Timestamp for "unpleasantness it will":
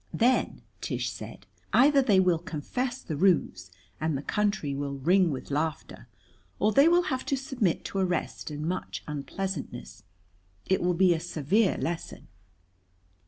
9.07-10.95